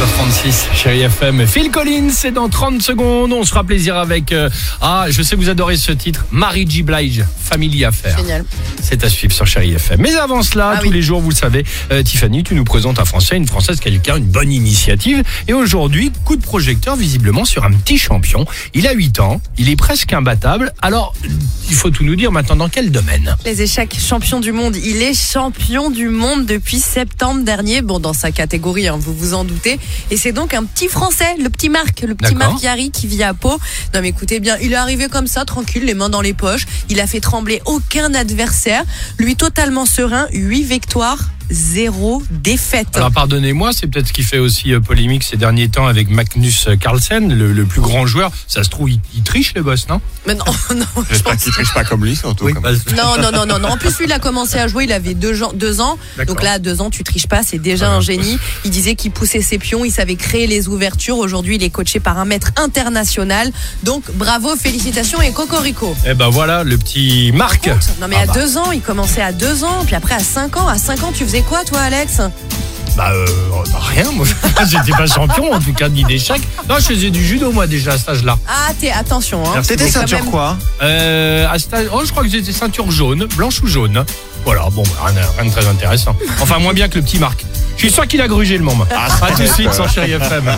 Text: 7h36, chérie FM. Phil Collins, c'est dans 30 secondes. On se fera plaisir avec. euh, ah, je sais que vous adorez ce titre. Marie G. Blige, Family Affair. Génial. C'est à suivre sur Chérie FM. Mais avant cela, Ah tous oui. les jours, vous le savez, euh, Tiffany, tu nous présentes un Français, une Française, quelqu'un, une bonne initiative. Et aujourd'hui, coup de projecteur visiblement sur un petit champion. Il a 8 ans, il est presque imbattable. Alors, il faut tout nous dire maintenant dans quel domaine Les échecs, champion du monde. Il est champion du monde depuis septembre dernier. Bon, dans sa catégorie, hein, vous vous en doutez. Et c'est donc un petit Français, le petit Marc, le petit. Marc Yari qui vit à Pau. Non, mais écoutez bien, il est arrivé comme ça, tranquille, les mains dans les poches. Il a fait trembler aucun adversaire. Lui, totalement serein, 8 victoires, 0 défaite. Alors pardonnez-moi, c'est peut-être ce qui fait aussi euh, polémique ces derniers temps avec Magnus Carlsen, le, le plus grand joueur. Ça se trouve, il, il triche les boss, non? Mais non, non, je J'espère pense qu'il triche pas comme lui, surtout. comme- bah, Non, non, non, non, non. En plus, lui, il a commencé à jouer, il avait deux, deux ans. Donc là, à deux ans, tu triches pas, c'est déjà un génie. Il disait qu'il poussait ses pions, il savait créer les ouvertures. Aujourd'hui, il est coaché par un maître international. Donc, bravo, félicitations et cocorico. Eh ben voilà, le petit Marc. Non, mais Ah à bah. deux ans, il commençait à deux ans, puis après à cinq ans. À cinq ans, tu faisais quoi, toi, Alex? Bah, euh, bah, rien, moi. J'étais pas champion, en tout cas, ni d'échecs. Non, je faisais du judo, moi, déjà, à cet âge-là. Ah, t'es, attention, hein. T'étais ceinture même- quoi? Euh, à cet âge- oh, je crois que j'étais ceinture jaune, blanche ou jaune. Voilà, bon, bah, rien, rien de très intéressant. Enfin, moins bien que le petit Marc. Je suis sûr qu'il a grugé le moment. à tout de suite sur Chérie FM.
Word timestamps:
7h36, 0.00 0.76
chérie 0.76 1.00
FM. 1.02 1.46
Phil 1.46 1.70
Collins, 1.70 2.10
c'est 2.12 2.30
dans 2.30 2.50
30 2.50 2.82
secondes. 2.82 3.32
On 3.32 3.44
se 3.44 3.48
fera 3.48 3.64
plaisir 3.64 3.96
avec. 3.96 4.30
euh, 4.30 4.50
ah, 4.82 5.06
je 5.08 5.22
sais 5.22 5.36
que 5.36 5.40
vous 5.40 5.48
adorez 5.48 5.78
ce 5.78 5.90
titre. 5.90 6.26
Marie 6.30 6.68
G. 6.68 6.82
Blige, 6.82 7.24
Family 7.42 7.82
Affair. 7.82 8.14
Génial. 8.18 8.44
C'est 8.82 9.02
à 9.04 9.08
suivre 9.08 9.32
sur 9.32 9.46
Chérie 9.46 9.72
FM. 9.72 9.98
Mais 10.02 10.14
avant 10.16 10.42
cela, 10.42 10.74
Ah 10.74 10.80
tous 10.82 10.88
oui. 10.88 10.92
les 10.94 11.00
jours, 11.00 11.22
vous 11.22 11.30
le 11.30 11.34
savez, 11.34 11.64
euh, 11.92 12.02
Tiffany, 12.02 12.42
tu 12.44 12.54
nous 12.54 12.64
présentes 12.64 12.98
un 12.98 13.06
Français, 13.06 13.36
une 13.38 13.46
Française, 13.46 13.80
quelqu'un, 13.80 14.16
une 14.16 14.26
bonne 14.26 14.52
initiative. 14.52 15.22
Et 15.48 15.54
aujourd'hui, 15.54 16.12
coup 16.26 16.36
de 16.36 16.42
projecteur 16.42 16.94
visiblement 16.96 17.46
sur 17.46 17.64
un 17.64 17.72
petit 17.72 17.96
champion. 17.96 18.44
Il 18.74 18.86
a 18.86 18.92
8 18.92 19.20
ans, 19.20 19.40
il 19.56 19.70
est 19.70 19.76
presque 19.76 20.12
imbattable. 20.12 20.72
Alors, 20.82 21.14
il 21.68 21.74
faut 21.74 21.90
tout 21.90 22.04
nous 22.04 22.16
dire 22.16 22.32
maintenant 22.32 22.56
dans 22.56 22.68
quel 22.68 22.90
domaine 22.90 23.36
Les 23.44 23.62
échecs, 23.62 23.96
champion 23.98 24.40
du 24.40 24.52
monde. 24.52 24.76
Il 24.76 25.02
est 25.02 25.14
champion 25.14 25.90
du 25.90 26.08
monde 26.08 26.46
depuis 26.46 26.78
septembre 26.78 27.44
dernier. 27.44 27.82
Bon, 27.82 27.98
dans 27.98 28.12
sa 28.12 28.30
catégorie, 28.30 28.88
hein, 28.88 28.96
vous 28.98 29.14
vous 29.14 29.34
en 29.34 29.44
doutez. 29.44 29.78
Et 30.10 30.16
c'est 30.16 30.32
donc 30.32 30.54
un 30.54 30.64
petit 30.64 30.88
Français, 30.88 31.36
le 31.42 31.50
petit 31.50 31.68
Marc, 31.68 32.02
le 32.02 32.14
petit. 32.14 32.34
Marc 32.34 32.62
Yari 32.62 32.90
qui 32.90 33.06
vit 33.06 33.22
à 33.22 33.34
Pau. 33.34 33.58
Non, 33.94 34.00
mais 34.00 34.08
écoutez 34.08 34.40
bien, 34.40 34.56
il 34.62 34.72
est 34.72 34.76
arrivé 34.76 35.08
comme 35.08 35.26
ça, 35.26 35.44
tranquille, 35.44 35.84
les 35.84 35.94
mains 35.94 36.08
dans 36.08 36.20
les 36.22 36.34
poches. 36.34 36.66
Il 36.88 37.00
a 37.00 37.06
fait 37.06 37.20
trembler 37.20 37.60
aucun 37.66 38.14
adversaire. 38.14 38.84
Lui, 39.18 39.36
totalement 39.36 39.86
serein, 39.86 40.26
8 40.32 40.62
victoires, 40.62 41.30
0 41.50 42.22
défaite. 42.30 42.88
Alors 42.94 43.10
pardonnez-moi, 43.12 43.72
c'est 43.72 43.86
peut-être 43.86 44.08
ce 44.08 44.12
qui 44.12 44.22
fait 44.22 44.38
aussi 44.38 44.72
euh, 44.72 44.80
polémique 44.80 45.22
ces 45.22 45.36
derniers 45.36 45.68
temps 45.68 45.86
avec 45.86 46.10
Magnus 46.10 46.68
Carlsen, 46.80 47.32
le, 47.32 47.52
le 47.52 47.64
plus 47.64 47.80
grand 47.80 48.06
joueur. 48.06 48.30
Ça 48.46 48.62
se 48.64 48.68
trouve, 48.68 48.90
il, 48.90 49.00
il 49.14 49.22
triche 49.22 49.52
les 49.54 49.62
boss, 49.62 49.88
non? 49.88 50.00
Mais 50.26 50.34
non, 50.34 50.44
non, 50.74 50.84
je 50.96 51.02
J'espère 51.10 51.32
pense 51.34 51.42
qu'il 51.44 51.52
triche 51.52 51.74
pas 51.74 51.84
comme 51.84 52.04
lui, 52.04 52.16
surtout. 52.16 52.44
comme- 52.52 52.62
bah, 52.62 52.70
Non, 52.96 53.20
non, 53.22 53.30
non, 53.32 53.46
non, 53.46 53.58
non. 53.58 53.68
En 53.68 53.76
plus, 53.76 53.96
lui, 53.98 54.06
il 54.06 54.12
a 54.12 54.18
commencé 54.26 54.58
à 54.58 54.68
jouer, 54.68 54.84
il 54.84 54.92
avait 54.92 55.14
deux, 55.14 55.38
deux 55.54 55.80
ans. 55.80 55.98
Donc 56.26 56.42
là, 56.42 56.52
à 56.52 56.58
deux 56.58 56.80
ans, 56.80 56.90
tu 56.90 57.04
triches 57.04 57.26
pas, 57.28 57.42
c'est 57.42 57.58
déjà 57.58 57.90
un 57.90 58.00
génie. 58.00 58.38
Il 58.64 58.70
disait 58.70 58.94
qu'il 58.94 59.10
poussait 59.10 59.42
ses 59.42 59.58
pions, 59.58 59.84
il 59.84 59.90
savait 59.92 60.16
créer 60.16 60.46
les 60.46 60.68
ouvertures. 60.68 61.18
Aujourd'hui, 61.18 61.56
il 61.56 61.62
est 61.62 61.70
coaché 61.70 62.00
par 62.00 62.18
un 62.18 62.24
maître 62.24 62.50
international. 62.56 63.50
Donc, 63.82 64.04
bravo, 64.14 64.56
félicitations 64.56 65.20
et 65.22 65.32
cocorico. 65.32 65.94
Eh 66.06 66.14
ben 66.14 66.28
voilà, 66.28 66.64
le 66.64 66.76
petit 66.78 67.32
Marc. 67.32 67.68
Non, 68.00 68.08
mais 68.08 68.16
Ah 68.18 68.22
à 68.22 68.26
bah. 68.26 68.32
deux 68.34 68.56
ans, 68.58 68.72
il 68.72 68.80
commençait 68.80 69.22
à 69.22 69.32
deux 69.32 69.64
ans, 69.64 69.84
puis 69.86 69.94
après 69.94 70.14
à 70.14 70.18
cinq 70.20 70.56
ans. 70.56 70.66
À 70.68 70.78
cinq 70.78 71.02
ans, 71.02 71.12
tu 71.14 71.24
faisais 71.24 71.35
quoi, 71.42 71.64
toi, 71.64 71.80
Alex? 71.80 72.20
Bah, 72.96 73.10
euh, 73.12 73.26
bah, 73.72 73.78
rien, 73.94 74.10
moi. 74.12 74.26
J'étais 74.70 74.92
pas 74.92 75.06
champion, 75.06 75.52
en 75.52 75.60
tout 75.60 75.72
cas, 75.74 75.88
ni 75.88 76.02
d'échecs. 76.04 76.40
Non, 76.68 76.76
je 76.78 76.84
faisais 76.86 77.10
du 77.10 77.22
judo, 77.24 77.52
moi, 77.52 77.66
déjà, 77.66 77.92
à 77.92 77.98
cet 77.98 78.08
âge-là. 78.08 78.38
Ah, 78.48 78.72
t'es, 78.80 78.90
attention, 78.90 79.42
hein. 79.46 79.60
T'étais 79.66 79.90
ceinture 79.90 80.20
même- 80.22 80.30
quoi? 80.30 80.56
Euh, 80.82 81.46
à 81.50 81.58
cet 81.58 81.74
âge- 81.74 81.88
oh, 81.92 82.00
je 82.04 82.10
crois 82.10 82.22
que 82.22 82.30
j'étais 82.30 82.52
ceinture 82.52 82.90
jaune, 82.90 83.26
blanche 83.36 83.60
ou 83.62 83.66
jaune. 83.66 84.04
Voilà, 84.44 84.68
bon, 84.72 84.82
bah, 84.84 85.06
rien, 85.12 85.20
rien 85.38 85.44
de 85.50 85.54
très 85.54 85.66
intéressant. 85.66 86.16
Enfin, 86.40 86.58
moins 86.58 86.72
bien 86.72 86.88
que 86.88 86.96
le 86.98 87.02
petit 87.04 87.18
Marc. 87.18 87.44
Je 87.76 87.82
suis 87.82 87.90
sûr 87.92 88.06
qu'il 88.06 88.22
a 88.22 88.28
grugé 88.28 88.56
le 88.56 88.64
moment. 88.64 88.86
à 88.90 89.30
tout 89.32 89.42
de 89.42 89.46
suite 89.46 89.74
sur 89.74 89.86
Chérie 89.90 90.12
FM. 90.12 90.50